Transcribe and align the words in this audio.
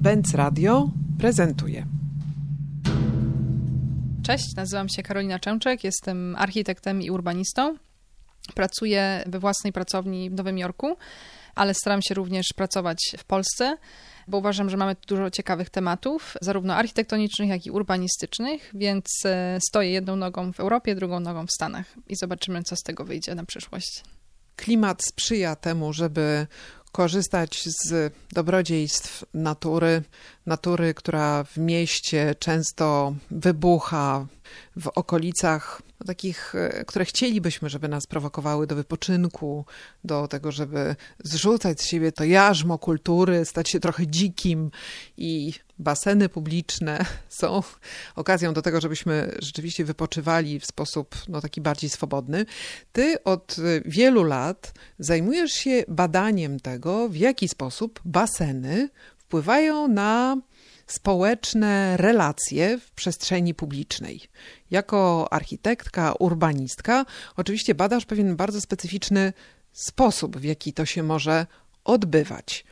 Benz 0.00 0.34
Radio 0.34 0.90
prezentuje. 1.18 1.86
Cześć, 4.22 4.54
nazywam 4.56 4.88
się 4.88 5.02
Karolina 5.02 5.38
Częczek, 5.38 5.84
jestem 5.84 6.36
architektem 6.36 7.02
i 7.02 7.10
urbanistą. 7.10 7.76
Pracuję 8.54 9.24
we 9.26 9.38
własnej 9.38 9.72
pracowni 9.72 10.30
w 10.30 10.32
Nowym 10.32 10.58
Jorku, 10.58 10.96
ale 11.54 11.74
staram 11.74 12.02
się 12.02 12.14
również 12.14 12.46
pracować 12.56 12.98
w 13.18 13.24
Polsce, 13.24 13.76
bo 14.28 14.38
uważam, 14.38 14.70
że 14.70 14.76
mamy 14.76 14.96
tu 14.96 15.06
dużo 15.08 15.30
ciekawych 15.30 15.70
tematów, 15.70 16.36
zarówno 16.40 16.74
architektonicznych, 16.74 17.48
jak 17.48 17.66
i 17.66 17.70
urbanistycznych, 17.70 18.70
więc 18.74 19.06
e, 19.24 19.58
stoję 19.68 19.90
jedną 19.90 20.16
nogą 20.16 20.52
w 20.52 20.60
Europie, 20.60 20.94
drugą 20.94 21.20
nogą 21.20 21.46
w 21.46 21.52
Stanach 21.52 21.86
i 22.08 22.16
zobaczymy, 22.16 22.62
co 22.62 22.76
z 22.76 22.82
tego 22.82 23.04
wyjdzie 23.04 23.34
na 23.34 23.44
przyszłość. 23.44 24.02
Klimat 24.56 25.02
sprzyja 25.04 25.56
temu, 25.56 25.92
żeby 25.92 26.46
korzystać 26.92 27.64
z 27.64 28.14
dobrodziejstw 28.32 29.24
natury, 29.34 30.02
natury, 30.46 30.94
która 30.94 31.44
w 31.44 31.56
mieście 31.56 32.34
często 32.38 33.14
wybucha 33.30 34.26
w 34.76 34.88
okolicach 34.88 35.82
no, 36.00 36.06
takich, 36.06 36.54
e, 36.54 36.84
które 36.84 37.04
chcielibyśmy, 37.04 37.68
żeby 37.68 37.88
nas 37.88 38.06
prowokowały 38.06 38.66
do 38.66 38.76
wypoczynku, 38.76 39.64
do 40.04 40.28
tego, 40.28 40.52
żeby 40.52 40.96
zrzucać 41.24 41.80
z 41.80 41.86
siebie 41.86 42.12
to 42.12 42.24
jarzmo 42.24 42.78
kultury, 42.78 43.44
stać 43.44 43.70
się 43.70 43.80
trochę 43.80 44.06
dzikim 44.06 44.70
i 45.16 45.52
baseny 45.78 46.28
publiczne 46.28 47.04
są 47.28 47.62
okazją 48.16 48.54
do 48.54 48.62
tego, 48.62 48.80
żebyśmy 48.80 49.36
rzeczywiście 49.42 49.84
wypoczywali 49.84 50.60
w 50.60 50.66
sposób 50.66 51.14
no, 51.28 51.40
taki 51.40 51.60
bardziej 51.60 51.90
swobodny. 51.90 52.46
Ty 52.92 53.24
od 53.24 53.56
wielu 53.84 54.24
lat 54.24 54.72
zajmujesz 54.98 55.52
się 55.52 55.84
badaniem 55.88 56.60
tego, 56.60 57.08
w 57.08 57.16
jaki 57.16 57.48
sposób 57.48 58.00
baseny 58.04 58.88
wpływają 59.18 59.88
na 59.88 60.36
społeczne 60.92 61.96
relacje 61.96 62.78
w 62.78 62.90
przestrzeni 62.90 63.54
publicznej. 63.54 64.20
Jako 64.70 65.32
architektka, 65.32 66.12
urbanistka, 66.12 67.06
oczywiście 67.36 67.74
badasz 67.74 68.06
pewien 68.06 68.36
bardzo 68.36 68.60
specyficzny 68.60 69.32
sposób, 69.72 70.36
w 70.36 70.44
jaki 70.44 70.72
to 70.72 70.86
się 70.86 71.02
może 71.02 71.46
odbywać. 71.84 72.64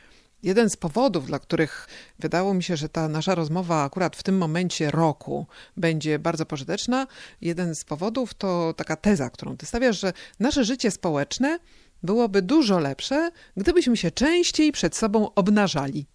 Jeden 0.43 0.69
z 0.69 0.77
powodów, 0.77 1.25
dla 1.25 1.39
których 1.39 1.87
wydało 2.19 2.53
mi 2.53 2.63
się, 2.63 2.77
że 2.77 2.89
ta 2.89 3.07
nasza 3.07 3.35
rozmowa 3.35 3.83
akurat 3.83 4.15
w 4.15 4.23
tym 4.23 4.37
momencie 4.37 4.91
roku 4.91 5.47
będzie 5.77 6.19
bardzo 6.19 6.45
pożyteczna, 6.45 7.07
jeden 7.41 7.75
z 7.75 7.83
powodów 7.83 8.33
to 8.33 8.73
taka 8.73 8.95
teza, 8.95 9.29
którą 9.29 9.57
ty 9.57 9.65
stawiasz, 9.65 9.99
że 9.99 10.13
nasze 10.39 10.63
życie 10.63 10.91
społeczne 10.91 11.59
byłoby 12.03 12.41
dużo 12.41 12.79
lepsze, 12.79 13.31
gdybyśmy 13.57 13.97
się 13.97 14.11
częściej 14.11 14.71
przed 14.71 14.95
sobą 14.95 15.33
obnażali. 15.33 16.05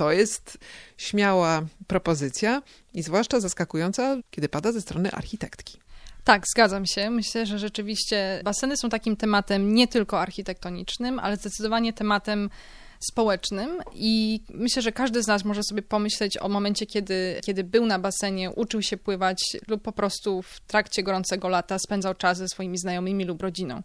To 0.00 0.12
jest 0.12 0.58
śmiała 0.96 1.62
propozycja 1.86 2.62
i 2.94 3.02
zwłaszcza 3.02 3.40
zaskakująca, 3.40 4.16
kiedy 4.30 4.48
pada 4.48 4.72
ze 4.72 4.80
strony 4.80 5.10
architektki. 5.12 5.78
Tak, 6.24 6.42
zgadzam 6.54 6.86
się. 6.86 7.10
Myślę, 7.10 7.46
że 7.46 7.58
rzeczywiście 7.58 8.40
baseny 8.44 8.76
są 8.76 8.88
takim 8.88 9.16
tematem 9.16 9.74
nie 9.74 9.88
tylko 9.88 10.20
architektonicznym, 10.20 11.18
ale 11.18 11.36
zdecydowanie 11.36 11.92
tematem 11.92 12.50
społecznym 13.00 13.82
i 13.94 14.40
myślę, 14.50 14.82
że 14.82 14.92
każdy 14.92 15.22
z 15.22 15.26
nas 15.26 15.44
może 15.44 15.62
sobie 15.62 15.82
pomyśleć 15.82 16.38
o 16.38 16.48
momencie, 16.48 16.86
kiedy, 16.86 17.40
kiedy 17.44 17.64
był 17.64 17.86
na 17.86 17.98
basenie, 17.98 18.50
uczył 18.50 18.82
się 18.82 18.96
pływać 18.96 19.38
lub 19.68 19.82
po 19.82 19.92
prostu 19.92 20.42
w 20.42 20.60
trakcie 20.60 21.02
gorącego 21.02 21.48
lata 21.48 21.78
spędzał 21.78 22.14
czas 22.14 22.38
ze 22.38 22.48
swoimi 22.48 22.78
znajomymi 22.78 23.24
lub 23.24 23.42
rodziną. 23.42 23.82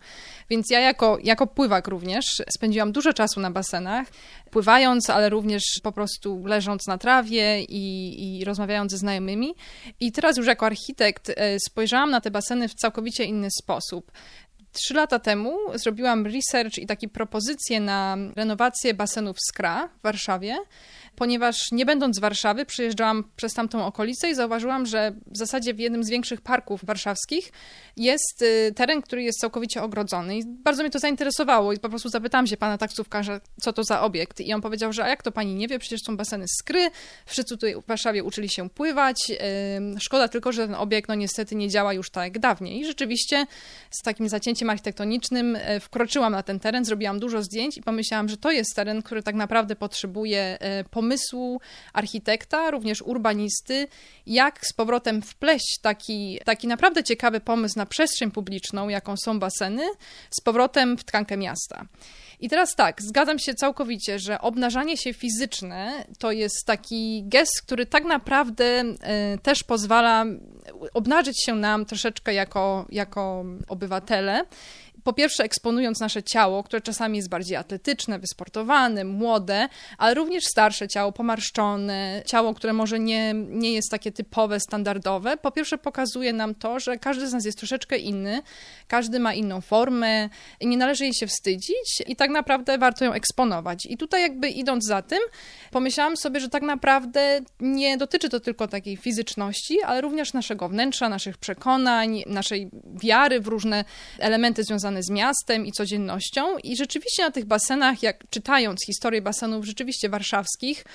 Więc 0.50 0.66
ja 0.72 0.80
jako, 0.80 1.18
jako 1.24 1.48
pływak 1.48 1.88
również 1.88 2.26
spędziłam 2.50 2.92
dużo 2.92 3.14
czasu 3.14 3.40
na 3.40 3.52
basenach, 3.52 4.08
pływając, 4.52 5.10
ale 5.10 5.30
również 5.30 5.64
po 5.84 5.92
prostu 5.92 6.46
leżąc 6.46 6.88
na 6.88 6.98
trawie 6.98 7.64
i, 7.64 8.40
i 8.40 8.46
rozmawiając 8.46 8.92
ze 8.92 8.98
znajomymi. 8.98 9.56
I 10.00 10.12
teraz 10.12 10.38
już 10.38 10.48
jako 10.48 10.66
architekt 10.66 11.30
e, 11.30 11.60
spojrzałam 11.60 12.12
na 12.12 12.22
te 12.22 12.32
baseny 12.32 12.68
w 12.68 12.74
całkowicie 12.74 13.24
inny 13.24 13.48
sposób. 13.62 14.12
Trzy 14.76 14.94
lata 14.94 15.20
temu 15.20 15.58
zrobiłam 15.74 16.26
research 16.26 16.78
i 16.78 16.86
takie 16.86 17.08
propozycje 17.10 17.80
na 17.80 18.18
renowację 18.36 18.94
basenów 18.94 19.38
Skra 19.50 19.88
w 19.88 20.02
Warszawie 20.04 20.58
ponieważ 21.16 21.72
nie 21.72 21.86
będąc 21.86 22.16
z 22.16 22.20
Warszawy, 22.20 22.66
przejeżdżałam 22.66 23.24
przez 23.36 23.54
tamtą 23.54 23.86
okolicę 23.86 24.30
i 24.30 24.36
zauważyłam, 24.36 24.86
że 24.86 25.14
w 25.28 25.38
zasadzie 25.38 25.74
w 25.74 25.80
jednym 25.80 26.04
z 26.04 26.10
większych 26.10 26.42
parków 26.42 26.86
warszawskich 26.86 27.52
jest 27.98 28.42
y, 28.42 28.74
teren, 28.76 29.02
który 29.02 29.24
jest 29.24 29.40
całkowicie 29.40 29.84
ogrodzony. 29.84 30.38
I 30.38 30.44
bardzo 30.46 30.84
mnie 30.84 30.92
to 30.92 31.00
zainteresowało 31.00 31.74
i 31.74 31.80
po 31.80 31.90
prostu 31.90 32.10
zapytałam 32.10 32.48
się 32.48 32.58
pana 32.58 32.78
taksówkarza, 32.78 33.42
co 33.62 33.74
to 33.74 33.84
za 33.84 34.02
obiekt. 34.02 34.42
I 34.42 34.54
on 34.54 34.62
powiedział, 34.62 34.94
że 34.94 35.04
a 35.04 35.08
jak 35.08 35.24
to 35.24 35.32
pani 35.32 35.56
nie 35.56 35.68
wie, 35.68 35.80
przecież 35.80 36.02
są 36.02 36.18
baseny 36.18 36.46
skry, 36.48 36.90
wszyscy 37.26 37.56
tutaj 37.56 37.76
w 37.76 37.88
Warszawie 37.88 38.24
uczyli 38.24 38.50
się 38.50 38.70
pływać. 38.70 39.32
Szkoda 40.00 40.28
tylko, 40.28 40.52
że 40.52 40.66
ten 40.66 40.76
obiekt 40.76 41.10
no 41.10 41.16
niestety 41.16 41.56
nie 41.56 41.70
działa 41.70 41.94
już 41.94 42.10
tak 42.10 42.24
jak 42.24 42.40
dawniej. 42.40 42.80
I 42.80 42.86
rzeczywiście 42.86 43.46
z 43.90 44.02
takim 44.02 44.30
zacięciem 44.30 44.70
architektonicznym 44.70 45.56
e, 45.56 45.80
wkroczyłam 45.80 46.32
na 46.32 46.44
ten 46.44 46.60
teren, 46.60 46.86
zrobiłam 46.86 47.20
dużo 47.20 47.44
zdjęć 47.44 47.78
i 47.78 47.82
pomyślałam, 47.82 48.30
że 48.30 48.38
to 48.38 48.52
jest 48.52 48.76
teren, 48.76 49.02
który 49.02 49.24
tak 49.24 49.36
naprawdę 49.36 49.76
potrzebuje 49.76 50.58
e, 50.60 50.84
pomysłu 51.06 51.62
architekta, 51.94 52.72
również 52.72 53.02
urbanisty, 53.02 53.88
jak 54.26 54.68
z 54.68 54.74
powrotem 54.74 55.22
wpleść 55.22 55.80
taki, 55.82 56.40
taki 56.46 56.68
naprawdę 56.68 57.04
ciekawy 57.04 57.40
pomysł 57.40 57.74
na 57.78 57.86
przestrzeń 57.86 58.32
publiczną, 58.32 58.90
jaką 58.90 59.16
są 59.18 59.40
baseny, 59.40 59.84
z 60.40 60.42
powrotem 60.42 60.98
w 60.98 61.04
tkankę 61.04 61.38
miasta. 61.38 61.86
I 62.40 62.50
teraz 62.50 62.76
tak, 62.76 63.02
zgadzam 63.02 63.40
się 63.40 63.54
całkowicie, 63.54 64.20
że 64.20 64.42
obnażanie 64.42 64.98
się 64.98 65.14
fizyczne 65.14 66.06
to 66.20 66.32
jest 66.32 66.66
taki 66.66 67.24
gest, 67.26 67.62
który 67.62 67.86
tak 67.86 68.06
naprawdę 68.06 68.84
y, 68.84 68.96
też 69.42 69.64
pozwala 69.64 70.26
obnażyć 70.94 71.44
się 71.46 71.56
nam 71.56 71.86
troszeczkę 71.86 72.34
jako, 72.34 72.86
jako 72.90 73.46
obywatele 73.68 74.46
po 75.06 75.14
pierwsze 75.14 75.44
eksponując 75.44 76.00
nasze 76.00 76.24
ciało, 76.24 76.64
które 76.64 76.82
czasami 76.82 77.18
jest 77.18 77.30
bardziej 77.30 77.58
atletyczne, 77.58 78.20
wysportowane, 78.20 79.04
młode, 79.04 79.68
ale 79.98 80.14
również 80.14 80.44
starsze 80.44 80.88
ciało, 80.88 81.12
pomarszczone, 81.12 82.24
ciało, 82.26 82.54
które 82.54 82.74
może 82.74 83.00
nie, 83.00 83.34
nie 83.34 83.74
jest 83.74 83.92
takie 83.92 84.12
typowe, 84.12 84.60
standardowe. 84.60 85.38
Po 85.38 85.52
pierwsze 85.52 85.78
pokazuje 85.78 86.34
nam 86.34 86.56
to, 86.56 86.80
że 86.80 86.98
każdy 86.98 87.28
z 87.28 87.34
nas 87.34 87.46
jest 87.46 87.58
troszeczkę 87.58 87.98
inny, 87.98 88.42
każdy 88.88 89.20
ma 89.20 89.34
inną 89.34 89.62
formę 89.62 90.30
i 90.60 90.68
nie 90.68 90.78
należy 90.78 91.04
jej 91.04 91.14
się 91.14 91.28
wstydzić 91.28 92.04
i 92.08 92.16
tak 92.16 92.25
naprawdę 92.30 92.78
warto 92.78 93.06
ją 93.06 93.14
eksponować. 93.14 93.86
I 93.90 93.98
tutaj 93.98 94.22
jakby 94.22 94.50
idąc 94.50 94.86
za 94.86 95.02
tym, 95.02 95.20
pomyślałam 95.72 96.18
sobie, 96.18 96.40
że 96.40 96.50
tak 96.50 96.64
naprawdę 96.64 97.42
nie 97.60 97.98
dotyczy 97.98 98.30
to 98.30 98.40
tylko 98.40 98.68
takiej 98.68 98.98
fizyczności, 98.98 99.82
ale 99.82 100.02
również 100.02 100.34
naszego 100.34 100.70
wnętrza, 100.70 101.10
naszych 101.10 101.38
przekonań, 101.38 102.24
naszej 102.28 102.70
wiary 103.04 103.40
w 103.40 103.48
różne 103.48 103.86
elementy 104.20 104.64
związane 104.64 105.04
z 105.04 105.10
miastem 105.10 105.66
i 105.66 105.72
codziennością. 105.72 106.58
I 106.58 106.78
rzeczywiście 106.78 107.24
na 107.24 107.32
tych 107.32 107.46
basenach, 107.46 108.04
jak 108.04 108.30
czytając 108.30 108.86
historię 108.86 109.22
basenów 109.22 109.66
rzeczywiście 109.66 110.10
warszawskich, 110.10 110.86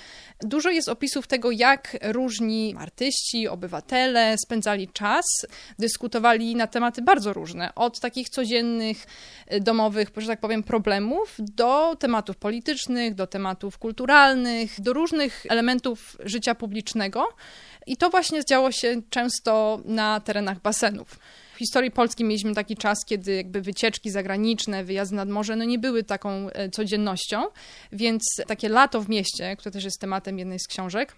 dużo 0.42 0.70
jest 0.70 0.88
opisów 0.88 1.26
tego, 1.26 1.50
jak 1.50 1.96
różni 2.02 2.74
artyści, 2.78 3.48
obywatele 3.48 4.36
spędzali 4.46 4.88
czas, 4.88 5.24
dyskutowali 5.78 6.56
na 6.56 6.66
tematy 6.66 7.02
bardzo 7.02 7.32
różne, 7.32 7.74
od 7.74 8.00
takich 8.00 8.28
codziennych, 8.28 9.06
domowych, 9.60 10.08
że 10.16 10.26
tak 10.26 10.40
powiem, 10.40 10.62
problemów, 10.62 11.19
do 11.38 11.96
tematów 11.96 12.36
politycznych, 12.36 13.14
do 13.14 13.26
tematów 13.26 13.78
kulturalnych, 13.78 14.80
do 14.80 14.92
różnych 14.92 15.46
elementów 15.48 16.16
życia 16.24 16.54
publicznego. 16.54 17.28
I 17.86 17.96
to 17.96 18.10
właśnie 18.10 18.44
działo 18.44 18.72
się 18.72 19.02
często 19.10 19.80
na 19.84 20.20
terenach 20.20 20.60
basenów 20.60 21.18
historii 21.60 21.90
Polski 21.90 22.24
mieliśmy 22.24 22.54
taki 22.54 22.76
czas, 22.76 23.04
kiedy 23.06 23.34
jakby 23.34 23.60
wycieczki 23.60 24.10
zagraniczne, 24.10 24.84
wyjazdy 24.84 25.16
nad 25.16 25.28
morze, 25.28 25.56
no 25.56 25.64
nie 25.64 25.78
były 25.78 26.02
taką 26.04 26.50
e, 26.50 26.70
codziennością, 26.70 27.42
więc 27.92 28.22
takie 28.46 28.68
lato 28.68 29.00
w 29.00 29.08
mieście, 29.08 29.56
które 29.56 29.72
też 29.72 29.84
jest 29.84 30.00
tematem 30.00 30.38
jednej 30.38 30.58
z 30.58 30.66
książek, 30.66 31.16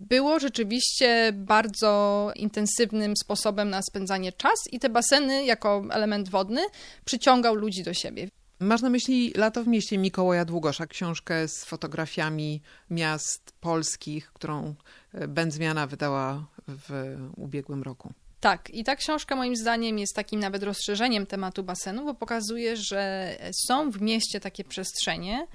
było 0.00 0.38
rzeczywiście 0.38 1.32
bardzo 1.32 2.32
intensywnym 2.36 3.16
sposobem 3.16 3.70
na 3.70 3.82
spędzanie 3.82 4.32
czas 4.32 4.58
i 4.72 4.78
te 4.78 4.88
baseny 4.88 5.44
jako 5.44 5.84
element 5.90 6.28
wodny 6.28 6.60
przyciągał 7.04 7.54
ludzi 7.54 7.82
do 7.82 7.94
siebie. 7.94 8.28
Masz 8.60 8.82
na 8.82 8.90
myśli 8.90 9.32
Lato 9.36 9.64
w 9.64 9.66
mieście 9.66 9.98
Mikołaja 9.98 10.44
Długosza, 10.44 10.86
książkę 10.86 11.48
z 11.48 11.64
fotografiami 11.64 12.62
miast 12.90 13.52
polskich, 13.60 14.32
którą 14.32 14.74
e, 15.14 15.28
Będzmiana 15.28 15.86
wydała 15.86 16.46
w 16.68 17.16
ubiegłym 17.36 17.82
roku. 17.82 18.12
Tak, 18.40 18.70
i 18.70 18.84
ta 18.84 18.96
książka 18.96 19.36
moim 19.36 19.56
zdaniem 19.56 19.98
jest 19.98 20.14
takim 20.14 20.40
nawet 20.40 20.62
rozszerzeniem 20.62 21.26
tematu 21.26 21.62
basenu, 21.62 22.04
bo 22.04 22.14
pokazuje, 22.14 22.76
że 22.76 23.32
są 23.66 23.90
w 23.90 24.00
mieście 24.00 24.40
takie 24.40 24.64
przestrzenie, 24.64 25.46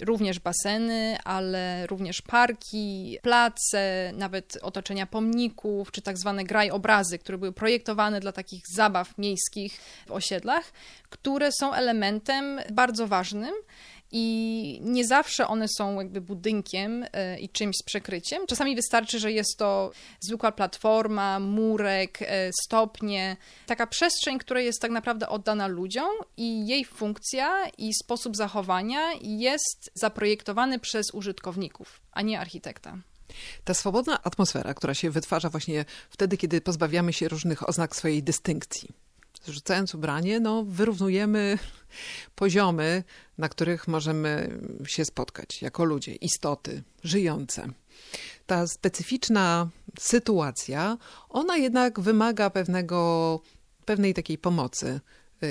również 0.00 0.38
baseny, 0.38 1.18
ale 1.24 1.86
również 1.86 2.22
parki, 2.22 3.18
place, 3.22 4.12
nawet 4.14 4.58
otoczenia 4.62 5.06
pomników, 5.06 5.92
czy 5.92 6.02
tak 6.02 6.18
zwane 6.18 6.44
graj 6.44 6.70
obrazy, 6.70 7.18
które 7.18 7.38
były 7.38 7.52
projektowane 7.52 8.20
dla 8.20 8.32
takich 8.32 8.62
zabaw 8.74 9.18
miejskich 9.18 9.80
w 10.06 10.12
osiedlach, 10.12 10.72
które 11.10 11.52
są 11.52 11.74
elementem 11.74 12.60
bardzo 12.72 13.06
ważnym 13.06 13.54
i 14.12 14.78
nie 14.82 15.06
zawsze 15.06 15.48
one 15.48 15.66
są 15.68 16.00
jakby 16.00 16.20
budynkiem 16.20 17.04
e, 17.12 17.38
i 17.40 17.48
czymś 17.48 17.76
z 17.76 17.82
przekryciem. 17.82 18.46
Czasami 18.46 18.76
wystarczy, 18.76 19.18
że 19.18 19.32
jest 19.32 19.58
to 19.58 19.90
zwykła 20.20 20.52
platforma, 20.52 21.40
murek, 21.40 22.18
e, 22.22 22.50
stopnie, 22.62 23.36
taka 23.66 23.86
przestrzeń, 23.86 24.38
która 24.38 24.60
jest 24.60 24.80
tak 24.80 24.90
naprawdę 24.90 25.28
oddana 25.28 25.66
ludziom 25.66 26.10
i 26.36 26.66
jej 26.66 26.84
funkcja 26.84 27.68
i 27.78 27.94
sposób 27.94 28.36
zachowania 28.36 29.00
jest 29.20 29.90
zaprojektowany 29.94 30.78
przez 30.78 31.14
użytkowników, 31.14 32.00
a 32.12 32.22
nie 32.22 32.40
architekta. 32.40 32.98
Ta 33.64 33.74
swobodna 33.74 34.22
atmosfera, 34.22 34.74
która 34.74 34.94
się 34.94 35.10
wytwarza 35.10 35.50
właśnie 35.50 35.84
wtedy, 36.10 36.36
kiedy 36.36 36.60
pozbawiamy 36.60 37.12
się 37.12 37.28
różnych 37.28 37.68
oznak 37.68 37.96
swojej 37.96 38.22
dystynkcji. 38.22 39.05
Zrzucając 39.44 39.94
ubranie, 39.94 40.40
no, 40.40 40.64
wyrównujemy 40.64 41.58
poziomy, 42.34 43.04
na 43.38 43.48
których 43.48 43.88
możemy 43.88 44.58
się 44.86 45.04
spotkać 45.04 45.62
jako 45.62 45.84
ludzie, 45.84 46.14
istoty 46.14 46.82
żyjące. 47.04 47.68
Ta 48.46 48.66
specyficzna 48.66 49.68
sytuacja, 49.98 50.98
ona 51.28 51.56
jednak 51.56 52.00
wymaga 52.00 52.50
pewnego, 52.50 53.40
pewnej 53.84 54.14
takiej 54.14 54.38
pomocy. 54.38 55.00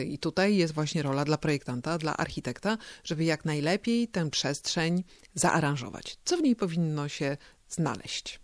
I 0.07 0.19
tutaj 0.19 0.55
jest 0.55 0.73
właśnie 0.73 1.03
rola 1.03 1.25
dla 1.25 1.37
projektanta, 1.37 1.97
dla 1.97 2.17
architekta, 2.17 2.77
żeby 3.03 3.23
jak 3.23 3.45
najlepiej 3.45 4.07
tę 4.07 4.29
przestrzeń 4.29 5.03
zaaranżować. 5.33 6.17
Co 6.25 6.37
w 6.37 6.41
niej 6.41 6.55
powinno 6.55 7.07
się 7.09 7.37
znaleźć? 7.69 8.39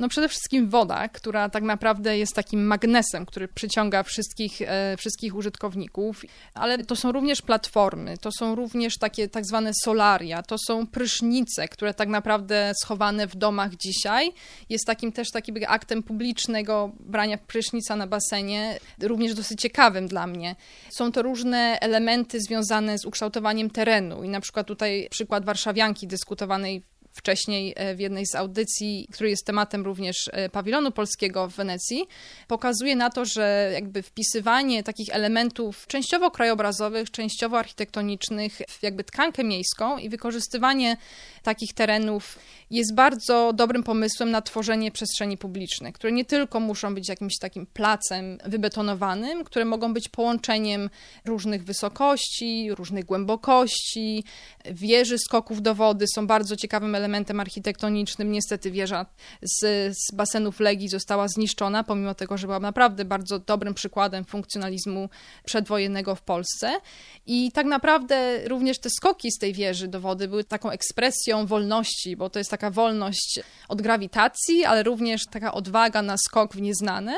No 0.00 0.08
przede 0.08 0.28
wszystkim 0.28 0.68
woda, 0.68 1.08
która 1.08 1.48
tak 1.48 1.62
naprawdę 1.62 2.18
jest 2.18 2.34
takim 2.34 2.66
magnesem, 2.66 3.26
który 3.26 3.48
przyciąga 3.48 4.02
wszystkich, 4.02 4.62
e, 4.62 4.96
wszystkich 4.96 5.34
użytkowników, 5.34 6.22
ale 6.54 6.84
to 6.84 6.96
są 6.96 7.12
również 7.12 7.42
platformy, 7.42 8.18
to 8.18 8.30
są 8.38 8.54
również 8.54 8.98
takie 8.98 9.28
tak 9.28 9.46
zwane 9.46 9.70
solaria, 9.84 10.42
to 10.42 10.56
są 10.66 10.86
prysznice, 10.86 11.68
które 11.68 11.94
tak 11.94 12.08
naprawdę 12.08 12.72
schowane 12.82 13.26
w 13.26 13.36
domach 13.36 13.76
dzisiaj 13.76 14.32
jest 14.68 14.86
takim 14.86 15.12
też 15.12 15.30
takim 15.30 15.56
aktem 15.68 16.02
publicznego 16.02 16.92
brania 17.00 17.38
prysznica 17.38 17.96
na 17.96 18.06
basenie, 18.06 18.78
również 19.02 19.34
dosyć 19.34 19.60
ciekawym 19.60 20.08
dla 20.08 20.26
mnie. 20.26 20.56
Są 20.90 21.12
to 21.12 21.22
różne 21.22 21.78
elementy 21.80 22.40
związane 22.40 22.98
z 22.98 23.04
ukształtowaniem 23.04 23.70
terenu 23.70 24.24
i 24.24 24.28
na 24.28 24.40
przykład 24.40 24.66
tutaj 24.66 25.08
przykład 25.10 25.44
warszawianki 25.44 26.06
dyskutowanej 26.06 26.82
wcześniej 27.12 27.74
e, 27.76 27.94
w 27.94 28.00
jednej 28.00 28.26
z 28.26 28.34
audycji, 28.34 29.08
który 29.12 29.30
jest 29.30 29.46
tematem 29.46 29.84
również 29.84 30.30
e, 30.32 30.48
pawilonu 30.48 30.90
polskiego 30.90 31.48
w 31.48 31.54
Wenecji, 31.54 32.04
pokazuje 32.48 32.96
na 32.96 33.10
to, 33.10 33.24
że 33.24 33.70
jakby 33.74 34.02
wpisywanie 34.02 34.82
takich 34.82 35.08
elementów 35.10 35.86
częściowo 35.86 36.30
krajobrazowych, 36.30 37.10
częściowo 37.10 37.58
architektonicznych 37.58 38.58
w 38.68 38.82
jakby 38.82 39.04
tkankę 39.04 39.44
miejską 39.44 39.98
i 39.98 40.08
wykorzystywanie 40.08 40.96
takich 41.42 41.74
terenów 41.74 42.38
jest 42.70 42.94
bardzo 42.94 43.52
dobrym 43.52 43.82
pomysłem 43.82 44.30
na 44.30 44.42
tworzenie 44.42 44.90
przestrzeni 44.90 45.36
publicznych, 45.36 45.94
które 45.94 46.12
nie 46.12 46.24
tylko 46.24 46.60
muszą 46.60 46.94
być 46.94 47.08
jakimś 47.08 47.38
takim 47.38 47.66
placem 47.66 48.38
wybetonowanym, 48.44 49.44
które 49.44 49.64
mogą 49.64 49.94
być 49.94 50.08
połączeniem 50.08 50.90
różnych 51.24 51.64
wysokości, 51.64 52.74
różnych 52.74 53.04
głębokości, 53.04 54.24
wieży 54.64 55.18
skoków 55.18 55.62
do 55.62 55.74
wody 55.74 56.04
są 56.14 56.26
bardzo 56.26 56.56
ciekawym 56.56 56.94
elementem 56.94 57.09
architektonicznym. 57.40 58.32
Niestety 58.32 58.70
wieża 58.70 59.06
z, 59.42 59.58
z 59.96 60.14
basenów 60.14 60.60
Legii 60.60 60.88
została 60.88 61.28
zniszczona, 61.28 61.84
pomimo 61.84 62.14
tego, 62.14 62.38
że 62.38 62.46
była 62.46 62.60
naprawdę 62.60 63.04
bardzo 63.04 63.38
dobrym 63.38 63.74
przykładem 63.74 64.24
funkcjonalizmu 64.24 65.08
przedwojennego 65.44 66.14
w 66.14 66.22
Polsce. 66.22 66.80
I 67.26 67.52
tak 67.52 67.66
naprawdę 67.66 68.48
również 68.48 68.78
te 68.78 68.90
skoki 68.90 69.30
z 69.32 69.38
tej 69.38 69.52
wieży 69.52 69.88
do 69.88 70.00
wody 70.00 70.28
były 70.28 70.44
taką 70.44 70.70
ekspresją 70.70 71.46
wolności, 71.46 72.16
bo 72.16 72.30
to 72.30 72.38
jest 72.38 72.50
taka 72.50 72.70
wolność 72.70 73.40
od 73.68 73.82
grawitacji, 73.82 74.64
ale 74.64 74.82
również 74.82 75.26
taka 75.26 75.52
odwaga 75.52 76.02
na 76.02 76.16
skok 76.18 76.54
w 76.54 76.60
nieznane 76.60 77.16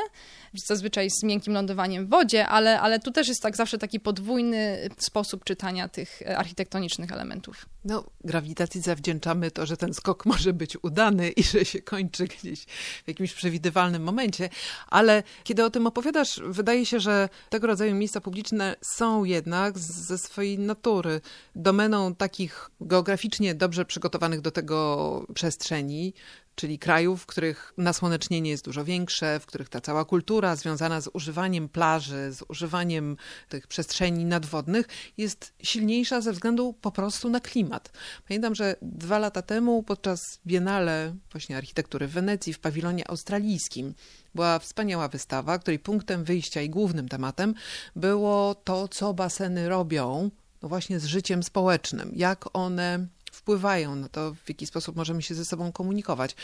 zazwyczaj 0.67 1.09
z 1.09 1.23
miękkim 1.23 1.53
lądowaniem 1.53 2.05
w 2.05 2.09
wodzie, 2.09 2.47
ale, 2.47 2.81
ale 2.81 2.99
tu 2.99 3.11
też 3.11 3.27
jest 3.27 3.41
tak 3.41 3.55
zawsze 3.55 3.77
taki 3.77 3.99
podwójny 3.99 4.89
sposób 4.97 5.43
czytania 5.43 5.87
tych 5.89 6.21
architektonicznych 6.37 7.11
elementów. 7.11 7.65
No, 7.85 8.03
grawitacji 8.23 8.81
zawdzięczamy 8.81 9.51
to, 9.51 9.65
że 9.65 9.72
ten 9.77 9.93
skok 9.93 10.25
może 10.33 10.53
być 10.53 10.77
udany 10.81 11.29
i 11.29 11.43
że 11.43 11.65
się 11.65 11.81
kończy 11.81 12.27
gdzieś 12.27 12.65
w 12.65 13.07
jakimś 13.07 13.33
przewidywalnym 13.33 14.03
momencie, 14.03 14.49
ale 14.87 15.23
kiedy 15.43 15.65
o 15.65 15.69
tym 15.69 15.87
opowiadasz, 15.87 16.41
wydaje 16.45 16.85
się, 16.85 16.99
że 16.99 17.29
tego 17.49 17.67
rodzaju 17.67 17.95
miejsca 17.95 18.21
publiczne 18.21 18.75
są 18.81 19.23
jednak 19.23 19.79
ze 19.79 20.17
swojej 20.17 20.59
natury 20.59 21.21
domeną 21.55 22.15
takich 22.15 22.69
geograficznie 22.81 23.55
dobrze 23.55 23.85
przygotowanych 23.85 24.41
do 24.41 24.51
tego 24.51 25.27
przestrzeni, 25.33 26.13
czyli 26.55 26.79
krajów, 26.79 27.21
w 27.21 27.25
których 27.25 27.73
nasłonecznienie 27.77 28.49
jest 28.49 28.65
dużo 28.65 28.85
większe, 28.85 29.39
w 29.39 29.45
których 29.45 29.69
ta 29.69 29.81
cała 29.81 30.05
kultura 30.05 30.55
związana 30.55 31.01
z 31.01 31.09
używaniem 31.13 31.69
plaży, 31.69 32.31
z 32.31 32.43
używaniem 32.47 33.17
tych 33.49 33.67
przestrzeni 33.67 34.25
nadwodnych 34.25 34.87
jest 35.17 35.53
silniejsza 35.63 36.21
ze 36.21 36.31
względu 36.31 36.73
po 36.73 36.91
prostu 36.91 37.29
na 37.29 37.39
klimat. 37.39 37.91
Pamiętam, 38.27 38.55
że 38.55 38.75
dwa 38.81 39.19
lata 39.19 39.41
temu 39.41 39.83
podczas 39.83 40.19
Biennale 40.47 41.15
właśnie 41.31 41.57
architektury 41.57 42.07
w 42.07 42.11
Wenecji 42.11 42.53
w 42.53 42.59
pawilonie 42.59 43.09
australijskim 43.09 43.93
była 44.35 44.59
wspaniała 44.59 45.07
wystawa, 45.07 45.59
której 45.59 45.79
punktem 45.79 46.23
wyjścia 46.23 46.61
i 46.61 46.69
głównym 46.69 47.09
tematem 47.09 47.53
było 47.95 48.55
to, 48.55 48.87
co 48.87 49.13
baseny 49.13 49.69
robią 49.69 50.29
no 50.61 50.69
właśnie 50.69 50.99
z 50.99 51.05
życiem 51.05 51.43
społecznym, 51.43 52.11
jak 52.15 52.45
one 52.53 53.07
wpływają 53.43 53.95
na 53.95 54.09
to, 54.09 54.33
w 54.33 54.49
jaki 54.49 54.67
sposób 54.67 54.95
możemy 54.95 55.21
się 55.21 55.35
ze 55.35 55.45
sobą 55.45 55.71
komunikować. 55.71 56.35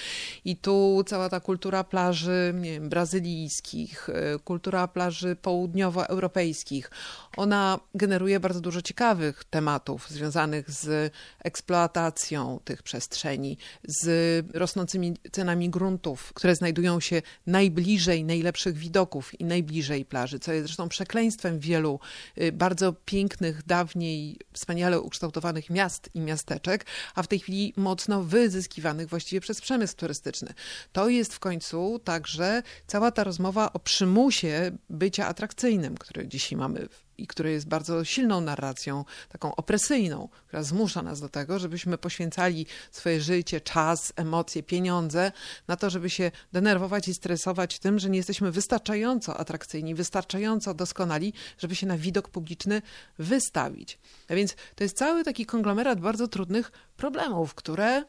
I 0.46 0.58
tu 0.58 1.04
cała 1.08 1.30
ta 1.30 1.40
kultura 1.40 1.84
plaży 1.84 2.54
nie 2.56 2.72
wiem, 2.72 2.90
brazylijskich, 2.90 4.10
e, 4.10 4.40
kultura 4.40 4.88
plaży 4.88 5.36
południowoeuropejskich, 5.36 6.92
ona 7.38 7.80
generuje 7.96 8.40
bardzo 8.40 8.62
dużo 8.62 8.82
ciekawych 8.82 9.44
tematów 9.44 10.10
związanych 10.10 10.72
z 10.72 11.14
eksploatacją 11.44 12.60
tych 12.64 12.84
przestrzeni, 12.84 13.58
z 13.88 14.46
rosnącymi 14.56 15.14
cenami 15.32 15.70
gruntów, 15.70 16.34
które 16.34 16.56
znajdują 16.56 17.00
się 17.00 17.22
najbliżej 17.48 18.24
najlepszych 18.24 18.78
widoków 18.78 19.40
i 19.40 19.46
najbliżej 19.46 20.06
plaży, 20.06 20.40
co 20.40 20.54
jest 20.54 20.66
zresztą 20.66 20.90
przekleństwem 20.90 21.60
wielu 21.60 22.00
y, 22.38 22.52
bardzo 22.52 22.94
pięknych, 22.94 23.66
dawniej 23.66 24.38
wspaniale 24.54 25.02
ukształtowanych 25.02 25.70
miast 25.70 26.10
i 26.14 26.20
miasteczek, 26.22 26.86
a 27.16 27.24
w 27.24 27.28
tej 27.28 27.40
chwili 27.40 27.74
mocno 27.78 28.24
wyzyskiwanych 28.24 29.10
właściwie 29.10 29.42
przez 29.42 29.62
przemysł 29.62 29.96
turystyczny. 29.96 30.54
To 30.92 31.10
jest 31.10 31.34
w 31.34 31.40
końcu 31.40 32.00
także 32.04 32.64
cała 32.88 33.12
ta 33.12 33.24
rozmowa 33.24 33.74
o 33.74 33.80
przymusie 33.80 34.72
bycia 34.90 35.28
atrakcyjnym, 35.28 35.98
który 35.98 36.28
dzisiaj 36.28 36.58
mamy 36.58 36.88
i 37.22 37.28
który 37.28 37.52
jest 37.52 37.68
bardzo 37.68 38.06
silną 38.06 38.42
narracją, 38.42 39.06
taką 39.30 39.56
opresyjną, 39.56 40.30
która 40.48 40.64
zmusza 40.64 41.02
nas 41.02 41.22
do 41.22 41.30
tego, 41.30 41.60
żebyśmy 41.60 41.98
poświęcali 41.98 42.66
swoje 42.92 43.22
życie, 43.22 43.62
czas, 43.62 44.14
emocje, 44.16 44.64
pieniądze 44.64 45.32
na 45.68 45.76
to, 45.76 45.90
żeby 45.90 46.10
się 46.10 46.32
denerwować 46.52 47.08
i 47.08 47.14
stresować 47.14 47.80
tym, 47.80 48.00
że 48.00 48.10
nie 48.10 48.18
jesteśmy 48.18 48.52
wystarczająco 48.52 49.38
atrakcyjni, 49.38 49.96
wystarczająco 49.96 50.74
doskonali, 50.74 51.34
żeby 51.58 51.76
się 51.76 51.88
na 51.88 51.98
widok 51.98 52.30
publiczny 52.30 52.82
wystawić. 53.20 54.00
A 54.30 54.36
więc 54.36 54.56
to 54.76 54.84
jest 54.84 54.98
cały 54.98 55.24
taki 55.24 55.46
konglomerat 55.46 56.00
bardzo 56.00 56.28
trudnych 56.28 56.72
problemów, 56.98 57.56
które 57.56 58.04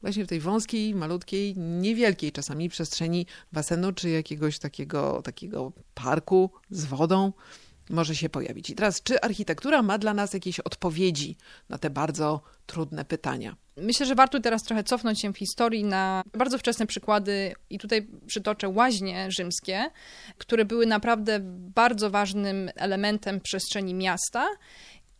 właśnie 0.00 0.24
w 0.24 0.28
tej 0.28 0.40
wąskiej, 0.40 0.94
malutkiej, 0.94 1.56
niewielkiej 1.56 2.32
czasami 2.32 2.68
przestrzeni 2.68 3.26
basenu 3.52 3.92
czy 3.92 4.10
jakiegoś 4.10 4.58
takiego, 4.58 5.22
takiego 5.22 5.72
parku 5.94 6.50
z 6.70 6.84
wodą 6.84 7.32
może 7.90 8.16
się 8.16 8.28
pojawić. 8.28 8.70
I 8.70 8.74
teraz, 8.74 9.02
czy 9.02 9.20
architektura 9.20 9.82
ma 9.82 9.98
dla 9.98 10.14
nas 10.14 10.34
jakieś 10.34 10.60
odpowiedzi 10.60 11.36
na 11.68 11.78
te 11.78 11.90
bardzo 11.90 12.40
trudne 12.66 13.04
pytania? 13.04 13.56
Myślę, 13.76 14.06
że 14.06 14.14
warto 14.14 14.40
teraz 14.40 14.62
trochę 14.62 14.84
cofnąć 14.84 15.20
się 15.20 15.32
w 15.32 15.38
historii 15.38 15.84
na 15.84 16.22
bardzo 16.36 16.58
wczesne 16.58 16.86
przykłady, 16.86 17.54
i 17.70 17.78
tutaj 17.78 18.08
przytoczę 18.26 18.68
łaźnie 18.68 19.28
rzymskie, 19.30 19.90
które 20.38 20.64
były 20.64 20.86
naprawdę 20.86 21.38
bardzo 21.74 22.10
ważnym 22.10 22.70
elementem 22.76 23.40
przestrzeni 23.40 23.94
miasta 23.94 24.46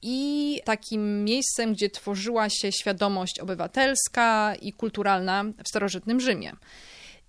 i 0.03 0.61
takim 0.65 1.25
miejscem, 1.25 1.73
gdzie 1.73 1.91
tworzyła 1.91 2.49
się 2.51 2.73
świadomość 2.73 3.41
obywatelska 3.41 4.55
i 4.63 4.73
kulturalna 4.73 5.45
w 5.45 5.69
starożytnym 5.69 6.21
Rzymie. 6.21 6.53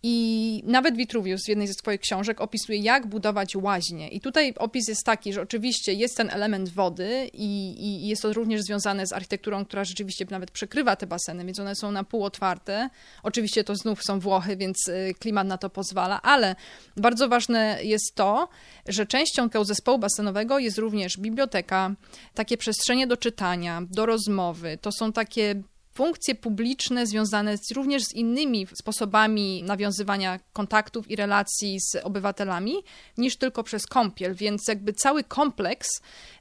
I 0.03 0.63
nawet 0.65 0.96
Vitruvius 0.96 1.46
w 1.46 1.50
jednej 1.50 1.68
ze 1.68 1.74
swoich 1.74 2.00
książek 2.00 2.41
opisuje, 2.41 2.79
jak 2.79 3.08
budować 3.08 3.56
łaźnie. 3.56 4.10
I 4.10 4.22
tutaj 4.22 4.53
opis 4.58 4.88
jest 4.88 5.03
taki, 5.06 5.34
że 5.34 5.41
oczywiście 5.41 5.94
jest 5.94 6.18
ten 6.18 6.29
element 6.29 6.70
wody 6.70 7.29
i, 7.34 7.75
i 7.79 8.08
jest 8.08 8.22
to 8.22 8.34
również 8.34 8.62
związane 8.62 9.08
z 9.08 9.13
architekturą, 9.13 9.65
która 9.65 9.84
rzeczywiście 9.84 10.25
nawet 10.29 10.51
przykrywa 10.51 10.96
te 10.96 11.08
baseny, 11.08 11.46
więc 11.46 11.60
one 11.60 11.75
są 11.75 11.91
na 11.91 12.03
pół 12.03 12.24
otwarte. 12.24 12.89
Oczywiście 13.24 13.63
to 13.63 13.75
znów 13.75 14.03
są 14.03 14.20
Włochy, 14.20 14.58
więc 14.58 14.88
y, 14.88 15.13
klimat 15.20 15.48
na 15.48 15.58
to 15.58 15.70
pozwala, 15.70 16.22
ale 16.22 16.56
bardzo 16.98 17.29
ważne 17.29 17.79
jest 17.84 18.15
to, 18.15 18.50
że 18.88 19.06
częścią 19.06 19.50
tego 19.50 19.65
zespołu 19.65 20.00
basenowego 20.00 20.60
jest 20.60 20.77
również 20.77 21.18
biblioteka, 21.18 21.96
takie 22.34 22.58
przestrzenie 22.58 23.08
do 23.08 23.18
czytania, 23.18 23.82
do 23.89 24.06
rozmowy. 24.06 24.77
To 24.82 24.91
są 24.91 25.13
takie 25.13 25.63
funkcje 26.00 26.36
publiczne 26.36 27.08
związane 27.08 27.58
z, 27.58 27.72
również 27.72 28.03
z 28.03 28.13
innymi 28.13 28.68
sposobami 28.74 29.63
nawiązywania 29.63 30.39
kontaktów 30.53 31.12
i 31.12 31.15
relacji 31.15 31.77
z 31.79 31.96
obywatelami 31.96 32.74
niż 33.18 33.38
tylko 33.38 33.63
przez 33.63 33.86
kąpiel, 33.86 34.36
więc 34.36 34.68
jakby 34.68 34.94
cały 34.94 35.24
kompleks 35.24 35.89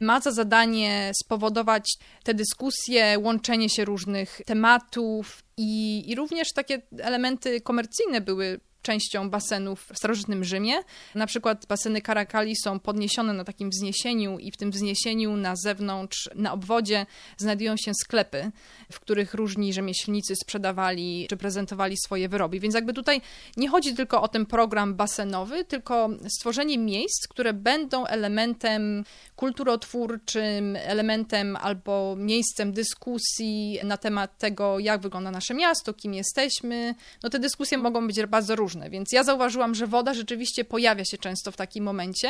ma 0.00 0.20
za 0.20 0.30
zadanie 0.30 1.12
spowodować 1.24 1.84
te 2.24 2.34
dyskusje, 2.34 3.18
łączenie 3.18 3.68
się 3.68 3.84
różnych 3.84 4.40
tematów 4.46 5.42
i, 5.56 6.02
i 6.10 6.14
również 6.14 6.52
takie 6.52 6.82
elementy 6.98 7.60
komercyjne 7.60 8.20
były 8.20 8.60
częścią 8.88 9.30
basenów 9.30 9.88
w 9.92 9.98
starożytnym 9.98 10.44
Rzymie. 10.44 10.74
Na 11.14 11.26
przykład 11.26 11.66
baseny 11.66 12.00
Karakali 12.00 12.56
są 12.56 12.80
podniesione 12.80 13.32
na 13.32 13.44
takim 13.44 13.70
wzniesieniu 13.70 14.38
i 14.38 14.52
w 14.52 14.56
tym 14.56 14.70
wzniesieniu 14.70 15.36
na 15.36 15.56
zewnątrz, 15.56 16.30
na 16.34 16.52
obwodzie 16.52 17.06
znajdują 17.36 17.76
się 17.76 17.92
sklepy, 17.94 18.50
w 18.92 19.00
których 19.00 19.34
różni 19.34 19.72
rzemieślnicy 19.72 20.36
sprzedawali 20.36 21.26
czy 21.28 21.36
prezentowali 21.36 21.96
swoje 21.96 22.28
wyroby. 22.28 22.60
Więc 22.60 22.74
jakby 22.74 22.92
tutaj 22.92 23.20
nie 23.56 23.68
chodzi 23.68 23.94
tylko 23.94 24.22
o 24.22 24.28
ten 24.28 24.46
program 24.46 24.94
basenowy, 24.94 25.64
tylko 25.64 26.08
stworzenie 26.38 26.78
miejsc, 26.78 27.28
które 27.28 27.52
będą 27.52 28.06
elementem 28.06 29.04
kulturotwórczym, 29.36 30.76
elementem 30.76 31.56
albo 31.56 32.16
miejscem 32.16 32.72
dyskusji 32.72 33.78
na 33.84 33.96
temat 33.96 34.38
tego, 34.38 34.78
jak 34.78 35.00
wygląda 35.00 35.30
nasze 35.30 35.54
miasto, 35.54 35.94
kim 35.94 36.14
jesteśmy. 36.14 36.94
No 37.22 37.30
te 37.30 37.38
dyskusje 37.38 37.78
mogą 37.78 38.06
być 38.06 38.26
bardzo 38.26 38.56
różne 38.56 38.77
Więc 38.90 39.12
ja 39.12 39.24
zauważyłam, 39.24 39.74
że 39.74 39.86
woda 39.86 40.14
rzeczywiście 40.14 40.64
pojawia 40.64 41.04
się 41.04 41.18
często 41.18 41.52
w 41.52 41.56
takim 41.56 41.84
momencie 41.84 42.28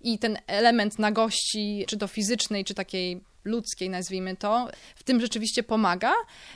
i 0.00 0.18
ten 0.18 0.38
element 0.46 0.98
nagości, 0.98 1.84
czy 1.88 1.98
to 1.98 2.06
fizycznej, 2.06 2.64
czy 2.64 2.74
takiej 2.74 3.20
ludzkiej, 3.44 3.90
nazwijmy 3.90 4.36
to, 4.36 4.68
w 4.94 5.02
tym 5.02 5.20
rzeczywiście 5.20 5.62
pomaga, 5.62 6.12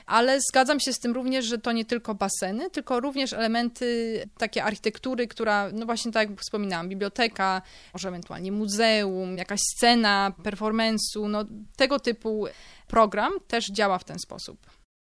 ale 0.06 0.40
zgadzam 0.40 0.80
się 0.80 0.92
z 0.92 0.98
tym 0.98 1.12
również, 1.12 1.44
że 1.44 1.58
to 1.58 1.72
nie 1.72 1.84
tylko 1.84 2.14
baseny, 2.14 2.70
tylko 2.70 3.00
również 3.00 3.32
elementy 3.32 4.28
takie 4.38 4.64
architektury, 4.64 5.28
która, 5.28 5.70
no 5.72 5.86
właśnie 5.86 6.12
tak 6.12 6.30
jak 6.30 6.40
wspominałam, 6.40 6.88
biblioteka, 6.88 7.62
może 7.92 8.08
ewentualnie 8.08 8.52
muzeum, 8.52 9.38
jakaś 9.38 9.60
scena, 9.76 10.32
performance'u, 10.42 11.28
no 11.28 11.44
tego 11.76 12.00
typu 12.00 12.46
program 12.86 13.32
też 13.48 13.66
działa 13.66 13.98
w 13.98 14.04
ten 14.04 14.18
sposób. 14.18 14.77